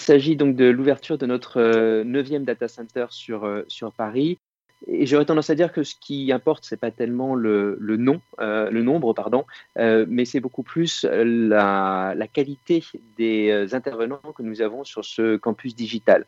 s'agit 0.00 0.36
donc 0.36 0.56
de 0.56 0.66
l'ouverture 0.66 1.18
de 1.18 1.26
notre 1.26 2.02
neuvième 2.02 2.44
data 2.44 2.68
center 2.68 3.06
sur, 3.10 3.64
sur 3.68 3.92
Paris. 3.92 4.38
Et 4.86 5.06
j'aurais 5.06 5.24
tendance 5.24 5.50
à 5.50 5.54
dire 5.54 5.72
que 5.72 5.82
ce 5.82 5.94
qui 5.94 6.32
importe, 6.32 6.64
c'est 6.64 6.78
pas 6.78 6.90
tellement 6.90 7.34
le, 7.34 7.76
le 7.80 7.98
euh, 8.40 8.70
nombre, 8.70 9.12
pardon, 9.12 9.44
euh, 9.78 10.06
mais 10.08 10.24
c'est 10.24 10.40
beaucoup 10.40 10.62
plus 10.62 11.04
la, 11.04 12.14
la, 12.16 12.26
qualité 12.26 12.82
des 13.18 13.50
euh, 13.50 13.74
intervenants 13.74 14.20
que 14.34 14.42
nous 14.42 14.62
avons 14.62 14.84
sur 14.84 15.04
ce 15.04 15.36
campus 15.36 15.74
digital. 15.74 16.24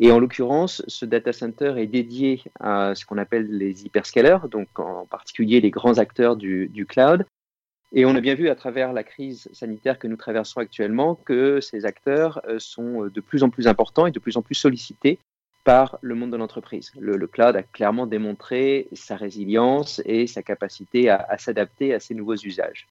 Et 0.00 0.10
en 0.10 0.18
l'occurrence, 0.18 0.82
ce 0.88 1.06
data 1.06 1.32
center 1.32 1.74
est 1.78 1.86
dédié 1.86 2.42
à 2.60 2.94
ce 2.94 3.06
qu'on 3.06 3.16
appelle 3.16 3.46
les 3.56 3.86
hyperscalers, 3.86 4.48
donc 4.50 4.68
en 4.78 5.06
particulier 5.06 5.60
les 5.60 5.70
grands 5.70 5.98
acteurs 5.98 6.36
du, 6.36 6.68
du 6.68 6.84
cloud. 6.84 7.24
Et 7.96 8.04
on 8.04 8.14
a 8.16 8.20
bien 8.20 8.34
vu 8.34 8.48
à 8.48 8.56
travers 8.56 8.92
la 8.92 9.04
crise 9.04 9.48
sanitaire 9.52 9.98
que 10.00 10.08
nous 10.08 10.16
traversons 10.16 10.58
actuellement 10.60 11.14
que 11.14 11.60
ces 11.60 11.86
acteurs 11.86 12.42
sont 12.58 13.06
de 13.06 13.20
plus 13.20 13.44
en 13.44 13.50
plus 13.50 13.68
importants 13.68 14.06
et 14.06 14.10
de 14.10 14.18
plus 14.18 14.36
en 14.36 14.42
plus 14.42 14.56
sollicités 14.56 15.18
par 15.64 15.98
le 16.02 16.14
monde 16.14 16.30
de 16.30 16.36
l'entreprise. 16.36 16.92
Le, 16.98 17.26
cloud 17.26 17.56
a 17.56 17.62
clairement 17.62 18.06
démontré 18.06 18.86
sa 18.92 19.16
résilience 19.16 20.00
et 20.04 20.26
sa 20.26 20.42
capacité 20.42 21.08
à, 21.08 21.38
s'adapter 21.38 21.94
à 21.94 22.00
ces 22.00 22.14
nouveaux 22.14 22.36
usages. 22.36 22.86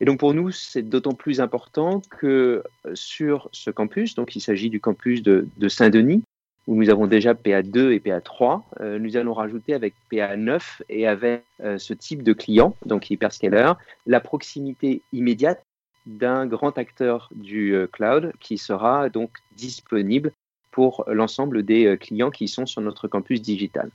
Et 0.00 0.04
donc 0.04 0.18
pour 0.18 0.34
nous, 0.34 0.50
c'est 0.50 0.82
d'autant 0.82 1.14
plus 1.14 1.40
important 1.40 2.02
que 2.10 2.62
euh, 2.86 2.94
sur 2.94 3.48
ce 3.52 3.70
campus, 3.70 4.14
donc 4.14 4.36
il 4.36 4.40
s'agit 4.40 4.70
du 4.70 4.80
campus 4.80 5.22
de, 5.22 5.68
Saint-Denis, 5.68 6.22
où 6.68 6.76
nous 6.76 6.90
avons 6.90 7.08
déjà 7.08 7.32
PA2 7.32 7.92
et 7.92 7.98
PA3, 7.98 8.62
euh, 8.80 8.98
nous 9.00 9.16
allons 9.16 9.32
rajouter 9.32 9.74
avec 9.74 9.94
PA9 10.12 10.82
et 10.88 11.08
avec 11.08 11.42
euh, 11.60 11.78
ce 11.78 11.94
type 11.94 12.22
de 12.22 12.34
client, 12.34 12.76
donc 12.84 13.10
hyperscaler, 13.10 13.72
la 14.06 14.20
proximité 14.20 15.02
immédiate 15.12 15.64
d'un 16.06 16.46
grand 16.46 16.78
acteur 16.78 17.30
du 17.34 17.74
cloud 17.90 18.32
qui 18.38 18.58
sera 18.58 19.08
donc 19.08 19.30
disponible 19.56 20.32
pour 20.70 21.04
l'ensemble 21.08 21.64
des 21.64 21.86
euh, 21.86 21.96
clients 21.96 22.30
qui 22.30 22.46
sont 22.46 22.66
sur 22.66 22.80
notre 22.80 23.08
campus 23.08 23.42
digital. 23.42 23.90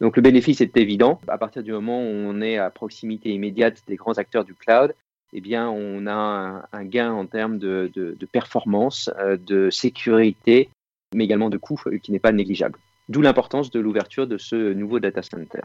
Donc 0.00 0.16
le 0.16 0.22
bénéfice 0.22 0.60
est 0.60 0.76
évident. 0.76 1.20
À 1.28 1.38
partir 1.38 1.62
du 1.62 1.70
moment 1.70 2.00
où 2.00 2.10
on 2.10 2.40
est 2.40 2.58
à 2.58 2.70
proximité 2.70 3.30
immédiate 3.30 3.82
des 3.86 3.94
grands 3.94 4.18
acteurs 4.18 4.44
du 4.44 4.54
cloud, 4.54 4.94
eh 5.32 5.40
bien, 5.40 5.70
on 5.70 6.06
a 6.06 6.68
un, 6.72 6.84
gain 6.84 7.12
en 7.12 7.26
termes 7.26 7.58
de, 7.58 8.18
performance, 8.32 9.10
euh, 9.18 9.36
de 9.36 9.70
sécurité, 9.70 10.68
mais 11.14 11.24
également 11.24 11.50
de 11.50 11.58
coût 11.58 11.80
euh, 11.86 11.98
qui 11.98 12.12
n'est 12.12 12.18
pas 12.18 12.32
négligeable. 12.32 12.78
D'où 13.08 13.20
l'importance 13.20 13.70
de 13.70 13.80
l'ouverture 13.80 14.26
de 14.26 14.38
ce 14.38 14.72
nouveau 14.72 15.00
data 15.00 15.22
center. 15.22 15.60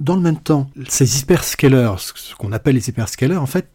Dans 0.00 0.16
le 0.16 0.22
même 0.22 0.38
temps, 0.38 0.68
ces 0.88 1.20
hyperscalers, 1.20 1.98
ce 1.98 2.34
qu'on 2.34 2.52
appelle 2.52 2.74
les 2.74 2.88
hyperscalers, 2.88 3.36
en 3.36 3.46
fait, 3.46 3.68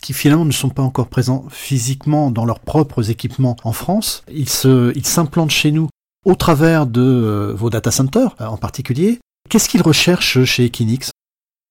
qui, 0.00 0.12
finalement 0.12 0.44
ne 0.44 0.52
sont 0.52 0.68
pas 0.68 0.82
encore 0.82 1.08
présents 1.08 1.46
physiquement 1.48 2.30
dans 2.30 2.44
leurs 2.44 2.60
propres 2.60 3.10
équipements 3.10 3.56
en 3.64 3.72
France. 3.72 4.22
Ils 4.30 4.48
s'implantent 4.48 5.50
ils 5.50 5.54
chez 5.54 5.70
nous 5.72 5.88
au 6.24 6.34
travers 6.34 6.86
de 6.86 7.00
euh, 7.00 7.52
vos 7.54 7.70
data 7.70 7.90
centers 7.90 8.36
euh, 8.40 8.44
en 8.44 8.56
particulier. 8.56 9.18
Qu'est-ce 9.48 9.68
qu'ils 9.68 9.82
recherchent 9.82 10.44
chez 10.44 10.66
Equinix? 10.66 11.10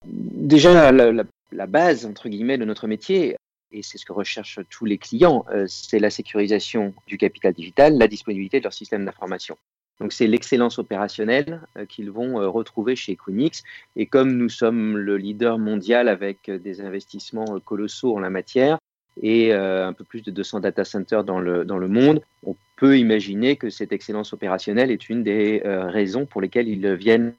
Déjà, 0.05 0.91
la, 0.91 1.67
base, 1.67 2.05
entre 2.05 2.27
guillemets, 2.27 2.57
de 2.57 2.65
notre 2.65 2.87
métier, 2.87 3.37
et 3.71 3.83
c'est 3.83 3.97
ce 3.97 4.05
que 4.05 4.13
recherchent 4.13 4.59
tous 4.69 4.85
les 4.85 4.97
clients, 4.97 5.45
euh, 5.51 5.65
c'est 5.67 5.99
la 5.99 6.09
sécurisation 6.09 6.93
du 7.07 7.17
capital 7.17 7.53
digital, 7.53 7.97
la 7.97 8.07
disponibilité 8.07 8.59
de 8.59 8.63
leur 8.63 8.73
système 8.73 9.05
d'information. 9.05 9.57
Donc 9.99 10.13
c'est 10.13 10.27
l'excellence 10.27 10.79
opérationnelle 10.79 11.61
euh, 11.77 11.85
qu'ils 11.85 12.11
vont 12.11 12.41
euh, 12.41 12.47
retrouver 12.47 12.95
chez 12.95 13.13
Equinix. 13.13 13.63
Et 13.95 14.07
comme 14.07 14.31
nous 14.33 14.49
sommes 14.49 14.97
le 14.97 15.17
leader 15.17 15.59
mondial 15.59 16.09
avec 16.09 16.49
des 16.49 16.81
investissements 16.81 17.59
colossaux 17.59 18.15
en 18.15 18.19
la 18.19 18.29
matière 18.29 18.77
et 19.21 19.53
un 19.53 19.91
peu 19.91 20.05
plus 20.05 20.23
de 20.23 20.31
200 20.31 20.61
data 20.61 20.85
centers 20.85 21.25
dans 21.25 21.41
le, 21.41 21.65
dans 21.65 21.77
le 21.77 21.89
monde, 21.89 22.21
on 22.43 22.55
peut 22.77 22.97
imaginer 22.97 23.57
que 23.57 23.69
cette 23.69 23.91
excellence 23.91 24.31
opérationnelle 24.31 24.89
est 24.89 25.09
une 25.09 25.21
des 25.21 25.61
raisons 25.65 26.25
pour 26.25 26.39
lesquelles 26.39 26.69
ils 26.69 26.93
viennent 26.93 27.33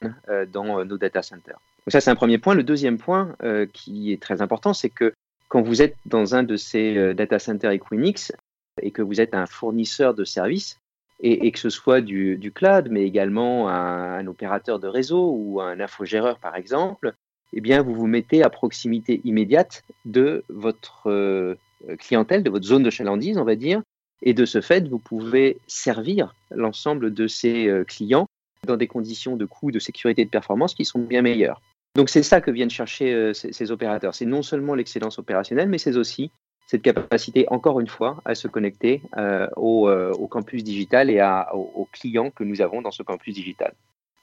dans 0.53 0.85
nos 0.85 0.99
data 0.99 1.23
centers. 1.23 1.59
Donc 1.87 1.93
ça 1.93 2.03
c'est 2.03 2.11
un 2.11 2.15
premier 2.15 2.37
point. 2.37 2.55
Le 2.55 2.63
deuxième 2.63 2.99
point 2.99 3.35
qui 3.73 4.13
est 4.13 4.21
très 4.21 4.43
important, 4.43 4.75
c'est 4.75 4.91
que 4.91 5.15
quand 5.53 5.61
vous 5.61 5.83
êtes 5.83 5.97
dans 6.07 6.35
un 6.35 6.45
de 6.45 6.57
ces 6.57 7.13
data 7.13 7.39
centers 7.39 7.73
Equinix 7.73 8.33
et 8.81 8.91
que 8.91 9.03
vous 9.03 9.21
êtes 9.21 9.35
un 9.35 9.45
fournisseur 9.45 10.15
de 10.15 10.25
services, 10.25 10.81
et, 11.21 11.53
que 11.53 11.59
ce 11.59 11.69
soit 11.69 12.01
du, 12.01 12.53
cloud, 12.55 12.89
mais 12.91 13.03
également 13.03 13.69
un, 13.69 14.27
opérateur 14.27 14.79
de 14.79 14.89
réseau 14.89 15.31
ou 15.37 15.61
un 15.61 15.79
infogéreur, 15.79 16.39
par 16.39 16.57
exemple, 16.57 17.13
eh 17.53 17.61
bien, 17.61 17.83
vous 17.83 17.95
vous 17.95 18.07
mettez 18.07 18.43
à 18.43 18.49
proximité 18.49 19.21
immédiate 19.25 19.85
de 20.07 20.43
votre 20.49 21.11
euh, 21.11 21.55
clientèle, 21.99 22.43
de 22.43 22.49
votre 22.49 22.65
zone 22.65 22.83
de 22.83 22.89
chalandise, 22.89 23.37
on 23.37 23.45
va 23.45 23.55
dire, 23.55 23.83
et 24.23 24.33
de 24.33 24.47
ce 24.47 24.63
fait, 24.63 24.89
vous 24.89 24.99
pouvez 24.99 25.59
servir 25.67 26.35
l'ensemble 26.51 27.13
de 27.13 27.27
ces 27.27 27.69
euh, 27.69 27.85
clients 27.85 28.27
dans 28.67 28.79
des 28.79 28.87
conditions 28.87 29.37
de 29.37 29.45
coût, 29.45 29.71
de 29.71 29.79
sécurité 29.79 30.23
et 30.23 30.25
de 30.25 30.31
performance 30.31 30.75
qui 30.75 30.87
sont 30.87 31.01
bien 31.01 31.21
meilleures. 31.21 31.61
Donc 31.95 32.09
c'est 32.09 32.23
ça 32.23 32.41
que 32.41 32.51
viennent 32.51 32.71
chercher 32.71 33.13
euh, 33.13 33.33
ces, 33.35 33.71
opérateurs. 33.71 34.15
C'est 34.15 34.27
non 34.27 34.43
seulement 34.43 34.75
l'excellence 34.75 35.19
opérationnelle, 35.19 35.69
mais 35.69 35.79
c'est 35.79 35.97
aussi 35.97 36.31
cette 36.67 36.83
capacité, 36.83 37.45
encore 37.49 37.81
une 37.81 37.89
fois, 37.89 38.23
à 38.25 38.35
se 38.35 38.49
connecter 38.49 39.03
euh, 39.19 39.47
euh, 39.59 40.13
au, 40.13 40.27
campus 40.27 40.65
digital 40.65 41.11
et 41.11 41.21
aux, 41.53 41.87
clients 41.93 42.31
que 42.31 42.45
nous 42.45 42.63
avons 42.63 42.81
dans 42.81 42.93
ce 42.93 43.03
campus 43.03 43.35
digital. 43.35 43.75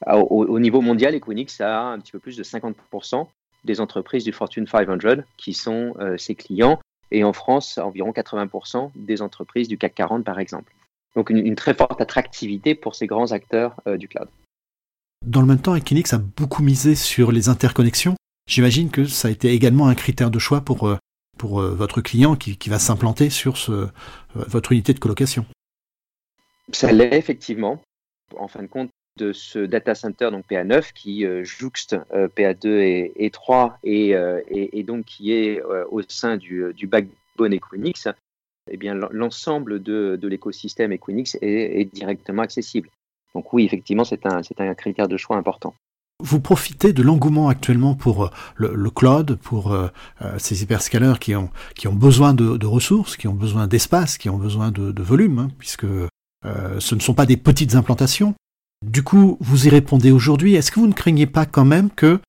Au, 0.07 0.57
niveau 0.59 0.81
mondial, 0.81 1.13
Equinix 1.13 1.59
a 1.62 1.81
un 1.81 2.00
petit 2.00 2.13
peu 2.13 2.19
plus 2.19 2.38
de 2.38 2.44
50% 2.44 3.28
des 3.66 3.81
entreprises 3.81 4.24
du 4.24 4.31
Fortune 4.31 4.66
500 4.66 5.24
qui 5.38 5.53
sont 5.53 5.94
ses 6.18 6.34
clients, 6.34 6.80
et 7.12 7.25
en 7.25 7.34
France, 7.34 7.78
environ 7.78 8.12
80% 8.12 8.91
des 8.96 9.22
entreprises 9.22 9.68
du 9.68 9.78
CAC 9.78 9.94
40, 9.94 10.24
par 10.24 10.40
exemple. 10.40 10.74
Donc 11.16 11.30
une, 11.30 11.56
très 11.56 11.74
forte 11.74 12.00
attractivité 12.00 12.74
pour 12.74 12.96
ces 12.96 13.06
grands 13.06 13.34
acteurs 13.34 13.75
du 13.97 14.07
cloud. 14.07 14.30
Dans 15.25 15.41
le 15.41 15.47
même 15.47 15.62
temps, 15.62 15.75
Equinix 15.75 16.13
a 16.13 16.18
beaucoup 16.18 16.63
misé 16.63 16.96
sur 16.96 17.31
les 17.31 17.50
interconnexions. 17.50 18.16
J'imagine 18.47 18.90
que 18.90 19.06
ça 19.06 19.28
a 19.28 19.31
été 19.31 19.50
également 19.50 19.88
un 19.88 19.96
critère 19.96 20.31
de 20.31 20.40
choix 20.40 20.62
pour 20.62 20.97
pour 21.40 21.62
euh, 21.62 21.74
votre 21.74 22.02
client 22.02 22.35
qui, 22.35 22.69
va 22.69 22.78
s'implanter 22.78 23.31
sur 23.31 23.56
euh, 23.69 23.90
votre 24.35 24.74
unité 24.74 24.94
de 24.94 25.00
colocation. 25.00 25.46
Ça 26.72 26.91
l'est 26.91 27.18
effectivement. 27.18 27.81
En 28.38 28.47
fin 28.47 28.62
de 28.62 28.68
compte, 28.68 28.91
de 29.18 29.34
ce 29.34 29.59
data 29.59 29.96
center, 29.96 30.30
donc 30.30 30.46
PA9, 30.47 30.94
qui 30.94 31.25
euh, 31.25 31.44
jouxte 31.44 31.97
PA2 32.12 32.68
et, 33.16 33.30
3 33.31 33.80
et, 33.84 34.13
et, 34.51 34.84
donc 34.84 35.06
qui 35.06 35.31
est 35.31 35.62
au 35.90 36.01
sein 36.07 36.38
du, 36.38 36.74
backbone 36.84 37.53
Equinix, 37.53 38.07
eh 38.69 38.78
l'ensemble 39.12 39.81
de, 39.81 40.19
l'écosystème 40.22 40.91
Equinix 40.91 41.38
est, 41.41 41.91
directement 41.91 42.44
accessible. 42.44 42.90
Donc 43.35 43.53
oui, 43.53 43.66
effectivement, 43.66 44.03
c'est 44.03 44.25
un, 44.25 44.73
critère 44.73 45.07
de 45.07 45.17
choix 45.17 45.38
important. 45.38 45.73
Vous 46.22 46.41
profitez 46.41 46.91
de 46.91 47.01
l'engouement 47.01 47.47
actuellement 47.47 47.95
pour 47.95 48.25
euh, 48.25 48.29
le, 48.56 48.90
cloud, 48.90 49.35
pour 49.35 49.72
euh, 49.72 49.88
euh, 50.22 50.35
ces 50.38 50.62
hyperscalers 50.62 51.19
qui 51.19 51.35
ont, 51.35 51.50
qui 51.75 51.88
ont 51.88 51.94
besoin 51.94 52.34
de, 52.34 52.66
ressources, 52.66 53.16
qui 53.16 53.28
ont 53.28 53.34
besoin 53.34 53.68
d'espace, 53.68 54.18
qui 54.18 54.29
ont 54.29 54.38
besoin 54.38 54.72
de, 54.72 55.01
volume, 55.01 55.39
hein, 55.39 55.47
puisque 55.57 55.85
ce 56.44 56.95
ne 56.95 57.00
sont 57.00 57.13
pas 57.13 57.25
des 57.25 57.38
petites 57.38 57.75
implantations. 57.75 58.34
Du 58.85 59.03
coup, 59.03 59.38
vous 59.41 59.68
y 59.68 59.69
répondez 59.69 60.12
aujourd'hui. 60.12 60.56
Est-ce 60.56 60.72
que 60.72 60.79
vous 60.79 60.88
ne 60.88 60.94
craignez 60.94 61.25
pas 61.25 61.45
quand 61.45 61.66
même 61.66 61.89
que, 61.89 62.19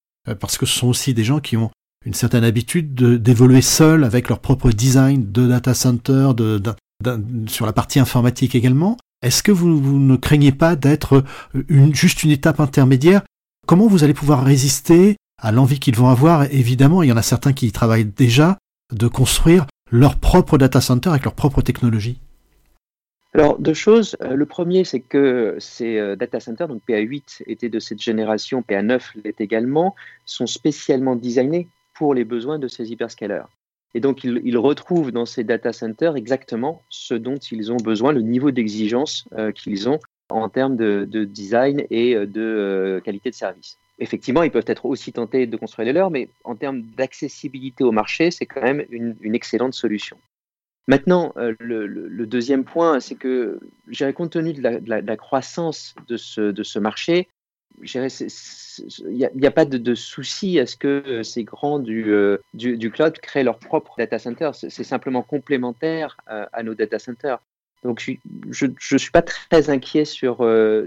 parce 0.41 0.59
que 0.59 0.67
ce 0.67 0.79
sont 0.79 0.89
aussi 0.89 1.15
des 1.15 1.25
gens 1.25 1.41
qui 1.41 1.57
ont 1.57 1.71
une 2.05 2.15
certaine 2.15 2.45
habitude 2.45 2.95
d'évoluer 2.95 3.61
seuls 3.61 4.05
avec 4.05 4.29
leur 4.29 4.41
propre 4.41 4.71
design 4.71 5.31
de 5.31 5.47
data 5.47 5.75
center, 5.75 6.31
de, 6.37 6.61
sur 7.47 7.67
la 7.67 7.73
partie 7.73 8.01
informatique 8.01 8.55
également, 8.55 8.97
est-ce 9.23 9.43
que 9.43 9.53
vous, 9.53 9.69
ne 9.69 10.17
craignez 10.17 10.53
pas 10.53 10.77
d'être 10.77 11.25
une, 11.69 11.95
juste 11.95 12.23
une 12.23 12.31
étape 12.31 12.61
intermédiaire? 12.61 13.23
Comment 13.67 13.87
vous 13.87 14.05
allez 14.05 14.15
pouvoir 14.15 14.45
résister 14.45 15.17
à 15.39 15.53
l'envie 15.53 15.79
qu'ils 15.79 15.97
vont 15.97 16.09
avoir? 16.09 16.45
Évidemment, 16.53 17.03
il 17.03 17.11
y 17.11 17.13
en 17.13 17.17
a 17.17 17.23
certains 17.23 17.53
qui 17.53 17.67
y 17.67 17.73
travaillent 17.73 18.07
déjà, 18.07 18.59
de 18.93 19.07
construire 19.07 19.67
leur 19.91 20.17
propre 20.17 20.59
data 20.59 20.81
center 20.81 21.11
avec 21.11 21.25
leur 21.25 21.35
propre 21.35 21.63
technologie. 21.63 22.19
Alors, 23.33 23.59
deux 23.59 23.75
choses. 23.75 24.17
Euh, 24.23 24.35
le 24.35 24.47
premier, 24.47 24.85
c'est 24.85 25.01
que 25.01 25.55
ces 25.61 25.99
euh, 25.99 26.17
data 26.17 26.41
centers, 26.41 26.67
donc 26.67 26.83
PA8 26.89 27.43
étaient 27.47 27.69
de 27.69 27.79
cette 27.79 28.03
génération, 28.03 28.65
PA9 28.69 29.01
l'est 29.23 29.41
également, 29.41 29.95
sont 30.27 30.47
spécialement 30.47 31.15
designés 31.15 31.69
pour 31.95 32.15
les 32.15 32.25
besoins 32.25 32.59
de 32.59 32.67
ces 32.67 32.91
hyperscalers. 32.91 33.45
Et 33.95 34.01
donc, 34.01 34.23
ils, 34.23 34.59
retrouvent 34.59 35.11
dans 35.11 35.27
ces 35.27 35.43
data 35.43 35.73
centers 35.73 36.17
exactement 36.17 36.83
ce 36.89 37.15
dont 37.15 37.37
ils 37.37 37.73
ont 37.73 37.77
besoin, 37.77 38.13
le 38.13 38.23
niveau 38.23 38.53
d'exigence 38.53 39.27
euh, 39.33 39.51
qu'ils 39.51 39.89
ont 39.89 39.99
en 40.29 40.49
termes 40.49 40.77
de, 40.77 41.25
design 41.25 41.85
et 41.91 42.15
euh, 42.15 42.25
de 42.25 42.41
euh, 42.41 43.01
qualité 43.01 43.31
de 43.31 43.35
service. 43.35 43.79
Effectivement, 43.99 44.45
ils 44.45 44.51
peuvent 44.51 44.65
être 44.69 44.87
aussi 44.87 45.13
tentés 45.13 45.47
de 45.47 45.57
construire 45.57 45.87
les 45.87 45.93
leurs, 45.93 46.11
mais 46.11 46.29
en 46.45 46.55
termes 46.55 46.83
d'accessibilité 46.97 47.83
au 47.83 47.91
marché, 47.91 48.31
c'est 48.31 48.47
quand 48.47 48.63
même 48.63 48.85
une, 48.91 49.35
excellente 49.35 49.75
solution. 49.75 50.17
Maintenant, 50.87 51.35
le, 51.37 52.25
deuxième 52.25 52.65
point, 52.65 52.99
c'est 53.01 53.15
que, 53.15 53.61
compte 54.15 54.31
tenu 54.31 54.55
de 54.55 54.63
la, 54.87 55.17
croissance 55.17 55.95
de 56.09 56.17
ce, 56.17 56.41
de 56.41 56.63
ce 56.63 56.79
marché, 56.79 57.29
il 57.83 59.31
n'y 59.35 59.47
a, 59.47 59.51
pas 59.51 59.65
de, 59.65 59.95
souci 59.95 60.59
à 60.59 60.67
ce 60.67 60.77
que 60.77 61.23
ces 61.23 61.45
grands 61.45 61.79
du, 61.79 62.13
du, 62.55 62.91
cloud 62.91 63.19
créent 63.19 63.45
leur 63.45 63.59
propre 63.59 63.95
data 63.99 64.19
center. 64.19 64.51
C'est 64.53 64.85
simplement 64.85 65.23
complémentaire 65.23 66.17
à 66.27 66.63
nos 66.63 66.75
data 66.75 66.99
centers. 66.99 67.39
Donc 67.83 68.01
je 68.51 68.67
ne 68.67 68.99
suis 68.99 69.11
pas 69.11 69.23
très 69.23 69.71
inquiet 69.71 70.05
sur, 70.05 70.37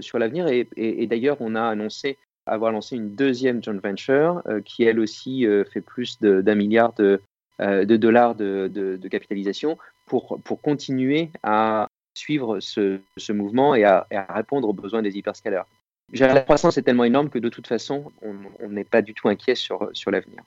sur 0.00 0.18
l'avenir 0.18 0.46
et, 0.48 1.06
d'ailleurs 1.06 1.38
on 1.40 1.54
a 1.54 1.62
annoncé 1.62 2.16
avoir 2.46 2.72
lancé 2.72 2.96
une 2.96 3.14
deuxième 3.14 3.62
joint 3.62 3.80
venture 3.82 4.42
qui 4.64 4.84
elle 4.84 5.00
aussi 5.00 5.46
fait 5.72 5.80
plus 5.80 6.20
d'un 6.20 6.54
milliard 6.54 6.92
de, 6.94 7.20
de 7.58 7.96
dollars 7.96 8.34
de, 8.36 8.70
de, 8.72 9.08
capitalisation 9.08 9.78
pour, 10.06 10.38
pour 10.44 10.60
continuer 10.60 11.30
à 11.42 11.88
suivre 12.14 12.60
ce, 12.60 13.00
ce 13.16 13.32
mouvement 13.32 13.74
et 13.74 13.84
à, 13.84 14.06
et 14.10 14.16
à, 14.16 14.26
répondre 14.32 14.68
aux 14.68 14.72
besoins 14.72 15.02
des 15.02 15.16
hyperscalers. 15.16 15.64
La 16.12 16.40
croissance 16.40 16.78
est 16.78 16.82
tellement 16.82 17.04
énorme 17.04 17.30
que 17.30 17.38
de 17.38 17.48
toute 17.48 17.66
façon, 17.66 18.12
on 18.22 18.68
n'est 18.68 18.84
pas 18.84 19.02
du 19.02 19.14
tout 19.14 19.28
inquiet 19.28 19.54
sur, 19.54 19.90
sur 19.92 20.10
l'avenir. 20.10 20.42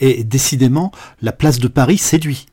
Et 0.00 0.24
décidément, 0.24 0.92
la 1.22 1.32
place 1.32 1.58
de 1.58 1.68
Paris 1.68 1.98
séduit. 1.98 2.46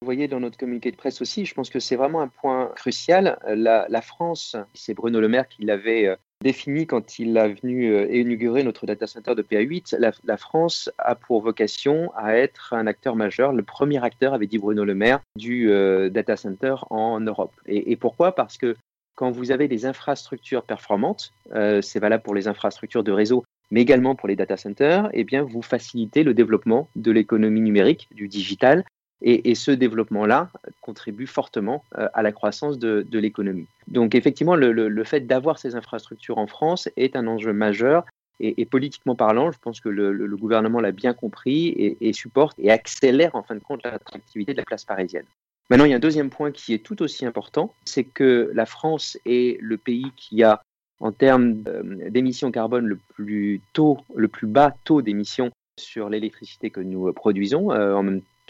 Vous 0.00 0.06
voyez 0.06 0.28
dans 0.28 0.40
notre 0.40 0.56
communiqué 0.56 0.90
de 0.90 0.96
presse 0.96 1.20
aussi, 1.20 1.44
je 1.44 1.52
pense 1.52 1.68
que 1.68 1.78
c'est 1.78 1.96
vraiment 1.96 2.22
un 2.22 2.28
point 2.28 2.72
crucial. 2.74 3.38
La, 3.46 3.86
la 3.88 4.00
France, 4.00 4.56
c'est 4.72 4.94
Bruno 4.94 5.20
Le 5.20 5.28
Maire 5.28 5.46
qui 5.46 5.62
l'avait 5.64 6.06
euh, 6.06 6.16
défini 6.42 6.86
quand 6.86 7.18
il 7.18 7.36
a 7.36 7.48
venu 7.48 7.92
euh, 7.92 8.10
inaugurer 8.10 8.62
notre 8.62 8.86
data 8.86 9.06
center 9.06 9.34
de 9.34 9.42
PA8. 9.42 9.98
La, 9.98 10.36
France 10.38 10.90
a 10.96 11.14
pour 11.14 11.42
vocation 11.42 12.10
à 12.16 12.34
être 12.34 12.72
un 12.72 12.86
acteur 12.86 13.14
majeur, 13.14 13.52
le 13.52 13.62
premier 13.62 14.02
acteur, 14.02 14.32
avait 14.32 14.46
dit 14.46 14.56
Bruno 14.56 14.86
Le 14.86 14.94
Maire, 14.94 15.20
du 15.36 15.70
euh, 15.70 16.08
data 16.08 16.36
center 16.36 16.76
en 16.88 17.20
Europe. 17.20 17.52
Et, 17.66 17.92
et 17.92 17.96
pourquoi? 17.96 18.34
Parce 18.34 18.56
que 18.56 18.76
quand 19.14 19.30
vous 19.30 19.50
avez 19.50 19.68
des 19.68 19.86
infrastructures 19.86 20.62
performantes, 20.62 21.32
euh, 21.54 21.82
c'est 21.82 22.00
valable 22.00 22.22
pour 22.22 22.34
les 22.34 22.48
infrastructures 22.48 23.04
de 23.04 23.12
réseau, 23.12 23.44
mais 23.70 23.82
également 23.82 24.14
pour 24.14 24.28
les 24.28 24.36
data 24.36 24.56
centers, 24.56 25.08
eh 25.12 25.24
bien, 25.24 25.42
vous 25.42 25.62
facilitez 25.62 26.22
le 26.22 26.34
développement 26.34 26.88
de 26.96 27.10
l'économie 27.12 27.60
numérique, 27.60 28.08
du 28.12 28.28
digital, 28.28 28.84
et, 29.22 29.54
ce 29.54 29.70
développement-là 29.70 30.50
contribue 30.80 31.26
fortement 31.26 31.84
euh, 31.98 32.08
à 32.14 32.22
la 32.22 32.32
croissance 32.32 32.78
de, 32.78 33.06
l'économie. 33.12 33.66
Donc 33.88 34.14
effectivement, 34.14 34.56
le, 34.56 35.04
fait 35.04 35.20
d'avoir 35.20 35.58
ces 35.58 35.74
infrastructures 35.74 36.38
en 36.38 36.46
France 36.46 36.88
est 36.96 37.16
un 37.16 37.26
enjeu 37.26 37.52
majeur. 37.52 38.06
Et, 38.42 38.64
politiquement 38.64 39.14
parlant, 39.14 39.52
je 39.52 39.58
pense 39.58 39.80
que 39.80 39.90
le, 39.90 40.36
gouvernement 40.38 40.80
l'a 40.80 40.92
bien 40.92 41.12
compris 41.12 41.96
et, 42.00 42.12
supporte 42.14 42.58
et 42.58 42.70
accélère 42.70 43.34
en 43.34 43.42
fin 43.42 43.54
de 43.54 43.60
compte 43.60 43.82
l'attractivité 43.84 44.52
de 44.52 44.56
la 44.56 44.64
place 44.64 44.86
parisienne. 44.86 45.26
Maintenant, 45.70 45.84
il 45.84 45.90
y 45.90 45.94
a 45.94 45.96
un 45.96 46.00
deuxième 46.00 46.30
point 46.30 46.50
qui 46.50 46.74
est 46.74 46.84
tout 46.84 47.00
aussi 47.00 47.24
important, 47.24 47.72
c'est 47.84 48.02
que 48.02 48.50
la 48.52 48.66
France 48.66 49.16
est 49.24 49.56
le 49.60 49.78
pays 49.78 50.10
qui 50.16 50.42
a, 50.42 50.62
en 50.98 51.12
termes 51.12 51.62
euh, 51.68 52.10
d'émissions 52.10 52.50
carbone, 52.50 52.86
le 52.86 52.98
plus, 53.14 54.46
bas 54.46 54.74
taux 54.82 55.00
d'émissions 55.00 55.52
sur 55.78 56.08
l'électricité 56.08 56.70
que 56.70 56.80
nous 56.80 57.12
produisons, 57.12 57.70
euh, 57.70 57.94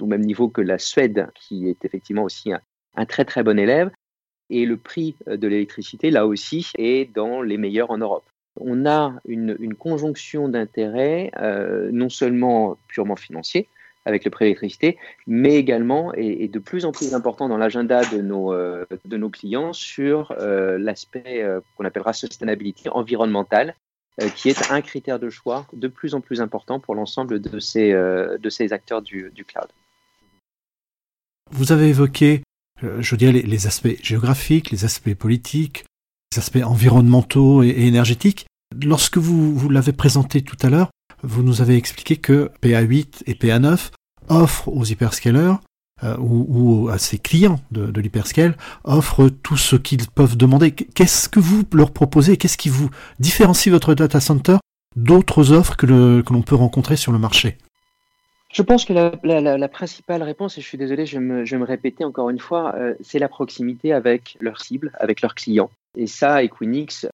au 0.01 0.07
même 0.07 0.23
niveau 0.23 0.49
que 0.49 0.63
la 0.63 0.79
Suède, 0.79 1.29
qui 1.35 1.69
est 1.69 1.85
effectivement 1.85 2.23
aussi 2.23 2.53
un, 2.53 3.05
très 3.05 3.27
très 3.27 3.43
bon 3.43 3.59
élève. 3.59 3.91
Et 4.49 4.65
le 4.65 4.79
prix 4.79 5.15
de 5.27 5.47
l'électricité, 5.47 6.11
là 6.11 6.27
aussi, 6.27 6.73
est 6.79 7.05
dans 7.15 7.43
les 7.43 7.59
meilleurs 7.59 7.91
en 7.91 7.99
Europe. 7.99 8.25
On 8.59 8.87
a 8.87 9.15
une, 9.27 9.75
conjonction 9.75 10.49
d'intérêts, 10.49 11.31
euh, 11.37 11.91
non 11.93 12.09
seulement 12.09 12.79
purement 12.89 13.15
financiers, 13.15 13.69
avec 14.07 14.25
le 14.25 14.31
prix 14.31 14.45
de 14.45 14.47
l'électricité, 14.47 14.99
mais 15.27 15.57
également, 15.57 16.13
et, 16.15 16.49
de 16.49 16.59
plus 16.59 16.85
en 16.85 16.93
plus 16.93 17.15
important 17.15 17.49
dans 17.49 17.59
l'agenda 17.59 18.05
de 18.05 18.21
nos, 18.21 18.53
euh, 18.53 18.87
de 19.05 19.17
nos 19.17 19.31
clients, 19.31 19.73
sur 19.73 20.33
euh, 20.33 20.79
l'aspect 20.79 21.43
euh, 21.43 21.61
qu'on 21.77 21.85
appellera 21.85 22.13
sustainability 22.13 22.89
environnementale, 22.89 23.75
qui 24.37 24.51
est 24.51 24.71
un 24.71 24.83
critère 24.83 25.19
de 25.19 25.31
choix 25.31 25.67
de 25.73 25.89
plus 25.89 26.15
en 26.15 26.21
plus 26.21 26.43
important 26.43 26.79
pour 26.79 26.95
l'ensemble 26.95 27.41
de, 27.41 27.59
ces, 27.59 27.93
de 27.93 28.51
ces 28.51 28.75
acteurs 28.75 29.01
du, 29.01 29.31
du, 29.35 29.47
cloud. 29.47 29.69
Vous 31.51 31.73
avez 31.73 31.89
évoqué, 31.89 32.43
je 32.83 33.17
dirais, 33.17 33.33
les, 33.33 33.67
aspects 33.67 33.97
géographiques, 34.03 34.73
les 34.73 34.85
aspects 34.85 35.15
politiques, 35.15 35.87
les 36.33 36.39
aspects 36.39 36.63
environnementaux 36.63 37.63
et, 37.63 37.69
et 37.69 37.87
énergétiques. 37.87 38.45
Lorsque 38.85 39.17
vous, 39.17 39.57
vous 39.57 39.71
l'avez 39.71 39.93
présenté 39.93 40.43
tout 40.43 40.59
à 40.61 40.69
l'heure, 40.69 40.91
vous 41.23 41.43
nous 41.43 41.61
avez 41.61 41.77
expliqué 41.77 42.17
que 42.17 42.51
PA8 42.63 43.23
et 43.27 43.35
PA9 43.35 43.91
offrent 44.29 44.69
aux 44.69 44.85
hyperscalers 44.85 45.57
euh, 46.03 46.17
ou, 46.19 46.89
à 46.89 46.99
ses 46.99 47.19
clients 47.19 47.61
de, 47.71 48.01
l'hyperscale 48.01 48.57
offrent 48.85 49.29
tout 49.29 49.59
ce 49.59 49.77
qu'ils 49.77 50.09
peuvent 50.09 50.37
demander. 50.37 50.73
Qu'est-ce 50.73 51.29
que 51.29 51.41
vous 51.41 51.63
leur 51.75 51.93
proposez? 51.93 52.37
Qu'est-ce 52.39 52.57
qui 52.57 52.71
vous 52.71 52.89
différencie 53.19 53.71
votre 53.71 53.95
data 53.95 54.21
center 54.21 54.57
d'autres 54.97 55.53
offres 55.53 55.77
que 55.77 55.87
l'on 55.87 56.43
peut 56.43 56.55
rencontrer 56.55 56.97
sur 56.97 57.13
le 57.13 57.19
marché? 57.19 57.59
Je 58.53 58.63
pense 58.63 58.85
que 58.85 58.93
la, 58.93 59.69
principale 59.69 60.23
réponse, 60.23 60.59
et 60.59 60.61
je 60.61 60.67
suis 60.67 60.79
désolé, 60.79 61.07
je 61.07 61.19
vais 61.19 61.59
me, 61.59 61.65
répéter 61.65 62.05
encore 62.05 62.31
une 62.31 62.41
fois, 62.41 62.75
euh, 62.75 62.95
c'est 63.01 63.21
la 63.21 63.29
proximité 63.29 63.93
avec 63.93 64.37
leurs 64.41 64.61
cibles, 64.61 64.91
avec 64.99 65.21
leurs 65.21 65.37
clients. 65.37 65.71
Et 65.97 66.09
ça, 66.09 66.43
Equinix, 66.43 67.07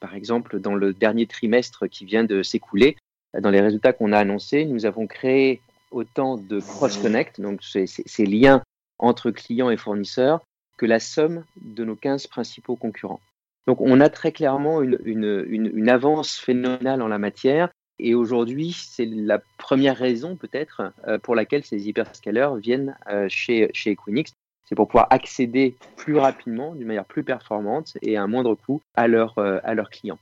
par 0.00 0.14
exemple, 0.14 0.60
dans 0.60 0.74
le 0.74 0.92
dernier 0.92 1.26
trimestre 1.26 1.88
qui 1.88 2.04
vient 2.04 2.24
de 2.24 2.42
s'écouler, 2.42 2.96
dans 3.40 3.50
les 3.50 3.60
résultats 3.60 3.92
qu'on 3.92 4.12
a 4.12 4.18
annoncés, 4.18 4.64
nous 4.64 4.86
avons 4.86 5.06
créé 5.06 5.60
autant 5.90 6.36
de 6.36 6.60
cross-connect, 6.60 7.40
donc 7.40 7.62
ces, 7.62 8.26
liens 8.26 8.62
entre 8.98 9.30
clients 9.30 9.70
et 9.70 9.76
fournisseurs, 9.76 10.44
que 10.76 10.86
la 10.86 11.00
somme 11.00 11.44
de 11.60 11.84
nos 11.84 11.96
15 11.96 12.26
principaux 12.26 12.76
concurrents. 12.76 13.20
Donc 13.66 13.80
on 13.80 14.00
a 14.00 14.08
très 14.08 14.32
clairement 14.32 14.82
une, 14.82 15.88
avance 15.88 16.38
phénoménale 16.38 17.00
en 17.00 17.08
la 17.08 17.18
matière. 17.18 17.70
Et 18.00 18.14
aujourd'hui, 18.14 18.72
c'est 18.72 19.06
la 19.06 19.40
première 19.56 19.96
raison 19.96 20.34
peut-être 20.34 20.92
euh, 21.06 21.16
pour 21.18 21.36
laquelle 21.36 21.64
ces 21.64 21.88
hyperscalers 21.88 22.56
viennent 22.56 22.96
euh, 23.08 23.26
chez, 23.28 23.70
Equinix. 23.86 24.32
C'est 24.68 24.74
pour 24.74 24.88
pouvoir 24.88 25.06
accéder 25.10 25.76
plus 25.96 26.16
rapidement, 26.16 26.74
d'une 26.74 26.88
manière 26.88 27.04
plus 27.04 27.22
performante 27.22 27.96
et 28.02 28.16
à 28.16 28.22
un 28.22 28.26
moindre 28.26 28.56
coût 28.56 28.82
à, 28.96 29.04
euh, 29.04 29.60
à 29.62 29.74
leurs 29.74 29.90
clients. 29.90 30.18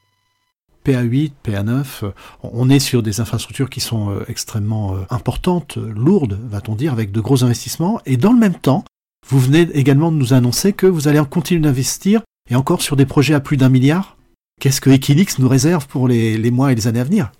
PA8, 0.84 1.32
PA9, 1.44 2.12
on 2.42 2.70
est 2.70 2.78
sur 2.78 3.02
des 3.02 3.20
infrastructures 3.20 3.70
qui 3.70 3.80
sont 3.80 4.10
euh, 4.10 4.24
extrêmement 4.28 4.94
euh, 4.94 5.00
importantes, 5.10 5.76
lourdes, 5.76 6.38
va-t-on 6.48 6.74
dire, 6.74 6.92
avec 6.92 7.12
de 7.12 7.20
gros 7.20 7.44
investissements. 7.44 8.00
Et 8.06 8.16
dans 8.16 8.32
le 8.32 8.38
même 8.38 8.54
temps, 8.54 8.84
vous 9.28 9.38
venez 9.38 9.68
également 9.74 10.10
de 10.10 10.16
nous 10.16 10.32
annoncer 10.32 10.72
que 10.72 10.86
vous 10.86 11.08
allez 11.08 11.22
continuer 11.30 11.60
d'investir, 11.60 12.22
et 12.50 12.56
encore 12.56 12.82
sur 12.82 12.96
des 12.96 13.06
projets 13.06 13.34
à 13.34 13.40
plus 13.40 13.56
d'un 13.56 13.68
milliard. 13.68 14.16
Qu'est-ce 14.60 14.80
que 14.80 14.90
Equinix 14.90 15.38
nous 15.38 15.48
réserve 15.48 15.86
pour 15.86 16.08
les, 16.08 16.50
mois 16.50 16.72
et 16.72 16.74
les 16.74 16.86
années 16.86 17.00
à 17.00 17.04
venir? 17.04 17.32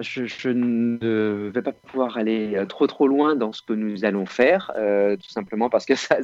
Je, 0.00 0.50
ne 0.50 1.48
vais 1.48 1.62
pas 1.62 1.72
pouvoir 1.72 2.18
aller 2.18 2.54
euh, 2.56 2.66
trop 2.66 2.86
trop 2.86 3.08
loin 3.08 3.36
dans 3.36 3.52
ce 3.52 3.62
que 3.62 3.72
nous 3.72 4.04
allons 4.04 4.26
faire, 4.26 4.70
euh, 4.76 5.16
tout 5.16 5.30
simplement 5.30 5.70
parce 5.70 5.86
que 5.86 5.94
ça, 5.96 6.18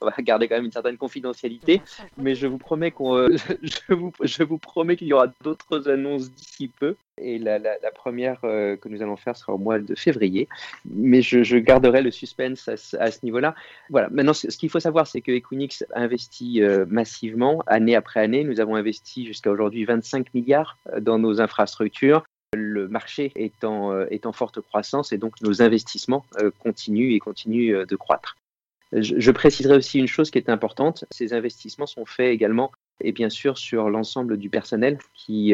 va 0.00 0.12
garder 0.20 0.48
quand 0.48 0.56
même 0.56 0.64
une 0.64 0.72
certaine 0.72 0.96
confidentialité. 0.96 1.82
Mais 2.16 2.34
je 2.34 2.46
vous 2.46 2.58
promets 2.58 2.90
qu'on, 2.90 3.16
euh, 3.16 3.36
je, 3.62 3.94
vous, 3.94 4.12
je 4.22 4.42
vous 4.44 4.58
promets 4.58 4.96
qu'il 4.96 5.08
y 5.08 5.12
aura 5.12 5.26
d'autres 5.42 5.90
annonces 5.90 6.30
d'ici 6.30 6.68
peu. 6.68 6.94
Et 7.20 7.40
la, 7.40 7.58
première 7.96 8.40
que 8.42 8.88
nous 8.88 9.02
allons 9.02 9.16
faire 9.16 9.36
sera 9.36 9.52
au 9.52 9.58
mois 9.58 9.80
de 9.80 9.96
février. 9.96 10.46
Mais 10.88 11.20
je 11.20 11.56
garderai 11.56 12.00
le 12.00 12.12
suspense 12.12 12.68
à, 12.68 12.76
ce 12.76 13.18
niveau-là. 13.24 13.56
Voilà. 13.90 14.08
Maintenant, 14.10 14.34
ce, 14.34 14.46
qu'il 14.46 14.70
faut 14.70 14.78
savoir, 14.78 15.08
c'est 15.08 15.20
que 15.20 15.32
Equinix 15.32 15.84
investit 15.96 16.62
massivement, 16.86 17.60
année 17.66 17.96
après 17.96 18.20
année. 18.20 18.44
Nous 18.44 18.60
avons 18.60 18.76
investi 18.76 19.26
jusqu'à 19.26 19.50
aujourd'hui 19.50 19.84
25 19.84 20.32
milliards 20.32 20.78
dans 21.00 21.18
nos 21.18 21.40
infrastructures. 21.40 22.22
Le 22.54 22.88
marché 22.88 23.32
est 23.34 23.62
en, 23.62 23.92
euh, 23.92 24.06
est 24.10 24.24
en, 24.24 24.32
forte 24.32 24.60
croissance 24.60 25.12
et 25.12 25.18
donc 25.18 25.40
nos 25.42 25.60
investissements 25.60 26.24
euh, 26.40 26.50
continuent 26.58 27.12
et 27.12 27.18
continuent 27.18 27.74
euh, 27.74 27.84
de 27.84 27.94
croître. 27.94 28.38
Je, 28.92 29.30
préciserai 29.32 29.76
aussi 29.76 29.98
une 29.98 30.06
chose 30.06 30.30
qui 30.30 30.38
est 30.38 30.48
importante, 30.48 31.04
ces 31.10 31.34
investissements 31.34 31.84
sont 31.84 32.06
faits 32.06 32.32
également 32.32 32.72
et 33.02 33.12
bien 33.12 33.28
sûr 33.28 33.58
sur 33.58 33.90
l'ensemble 33.90 34.38
du 34.38 34.48
personnel 34.48 34.96
qui 35.12 35.52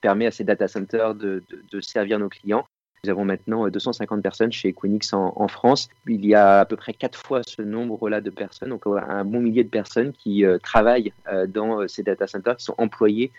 permet 0.00 0.24
à 0.24 0.30
ces 0.30 0.42
data 0.42 0.66
centers 0.66 1.14
de, 1.14 1.42
servir 1.82 2.18
nos 2.18 2.30
clients 2.30 2.66
nous 3.06 3.10
avons 3.10 3.24
maintenant 3.24 3.68
250 3.68 4.18
euh, 4.18 4.22
personnes 4.22 4.52
chez 4.52 4.68
Equinix 4.68 5.12
en, 5.12 5.48
France. 5.48 5.88
Il 6.08 6.26
y 6.26 6.34
a 6.34 6.60
à 6.60 6.64
peu 6.64 6.74
près 6.74 6.92
quatre 6.92 7.18
fois 7.18 7.42
ce 7.46 7.62
nombre-là 7.62 8.20
de 8.20 8.30
personnes, 8.30 8.70
donc 8.70 8.82
un 8.86 9.24
bon 9.24 9.40
millier 9.40 9.62
de 9.62 9.68
personnes 9.68 10.12
qui 10.12 10.44
euh, 10.44 10.58
travaillent 10.58 11.12
euh, 11.32 11.46
dans 11.46 11.86
ces 11.86 12.02
data 12.02 12.26
centers, 12.26 12.56
qui 12.56 12.64
sont 12.64 12.74
employés 12.78 13.30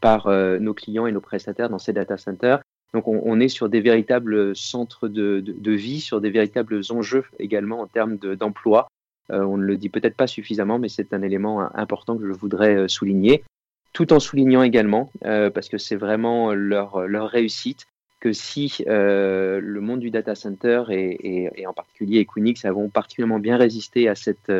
par 0.00 0.28
nos 0.28 0.74
clients 0.74 1.06
et 1.06 1.12
nos 1.12 1.20
prestataires 1.20 1.68
dans 1.68 1.78
ces 1.78 1.92
data 1.92 2.16
centers. 2.16 2.60
Donc 2.94 3.06
on, 3.06 3.38
est 3.38 3.48
sur 3.48 3.68
des 3.68 3.80
véritables 3.80 4.56
centres 4.56 5.06
de, 5.06 5.70
vie, 5.70 6.00
sur 6.00 6.20
des 6.20 6.30
véritables 6.30 6.80
enjeux 6.90 7.24
également 7.38 7.80
en 7.80 7.86
termes 7.86 8.16
d'emploi. 8.16 8.88
on 9.28 9.56
ne 9.56 9.62
le 9.62 9.76
dit 9.76 9.88
peut-être 9.88 10.16
pas 10.16 10.26
suffisamment, 10.26 10.80
mais 10.80 10.88
c'est 10.88 11.12
un 11.12 11.22
élément 11.22 11.60
important 11.76 12.16
que 12.16 12.26
je 12.26 12.32
voudrais 12.32 12.88
souligner 12.88 13.44
tout 13.92 14.12
en 14.12 14.18
soulignant 14.18 14.62
également, 14.62 15.10
parce 15.22 15.68
que 15.68 15.78
c'est 15.78 15.96
vraiment 15.96 16.52
leur 16.52 17.28
réussite, 17.28 17.86
que 18.20 18.32
si 18.32 18.84
euh, 18.88 19.60
le 19.62 19.80
monde 19.80 20.00
du 20.00 20.10
data 20.10 20.34
center 20.34 20.84
et, 20.90 21.66
en 21.66 21.72
particulier 21.72 22.20
Equinix 22.20 22.64
avons 22.64 22.88
particulièrement 22.88 23.38
bien 23.38 23.56
résisté 23.56 24.08
à 24.08 24.14
cette, 24.14 24.52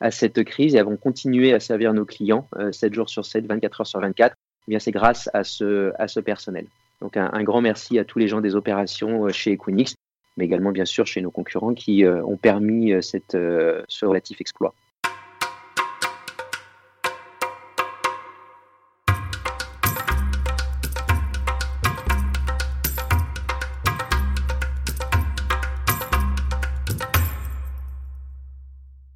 à 0.00 0.10
cette 0.10 0.42
crise 0.44 0.74
et 0.74 0.78
avons 0.78 0.96
continué 0.96 1.52
à 1.52 1.60
servir 1.60 1.92
nos 1.94 2.04
clients 2.04 2.48
7 2.72 2.92
euh, 2.92 2.94
jours 2.94 3.08
sur 3.08 3.24
7, 3.24 3.46
24 3.46 3.80
heures 3.80 3.86
sur 3.86 4.00
24, 4.00 4.34
eh 4.34 4.70
bien 4.70 4.78
c'est 4.78 4.90
grâce 4.90 5.30
à 5.32 5.44
ce, 5.44 5.92
à 5.98 6.08
ce 6.08 6.20
personnel. 6.20 6.66
Donc 7.00 7.16
un, 7.16 7.42
grand 7.42 7.60
merci 7.60 7.98
à 7.98 8.04
tous 8.04 8.18
les 8.18 8.28
gens 8.28 8.40
des 8.40 8.56
opérations 8.56 9.26
euh, 9.26 9.30
chez 9.30 9.52
Equinix, 9.52 9.94
mais 10.36 10.46
également 10.46 10.72
bien 10.72 10.84
sûr 10.84 11.06
chez 11.06 11.20
nos 11.20 11.30
concurrents 11.30 11.74
qui 11.74 12.04
ont 12.04 12.36
permis 12.36 12.92
cette, 13.02 13.34
ce 13.34 14.04
relatif 14.04 14.40
exploit. 14.40 14.74